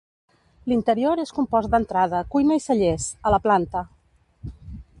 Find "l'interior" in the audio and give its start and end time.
0.71-1.19